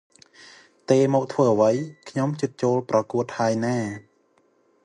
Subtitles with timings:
[0.89, 1.71] តេមកធ្វើអី
[2.09, 3.77] ខ្ញុំជិតចូលប្រគួតហើយណា។